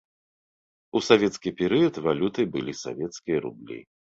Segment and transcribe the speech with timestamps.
[0.99, 3.79] У савецкі перыяд валютай былі савецкія рублі.